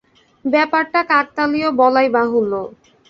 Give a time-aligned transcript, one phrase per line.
[0.45, 2.53] ব্যাপারটা কাকতালীয়, বলাই বাহুল্য।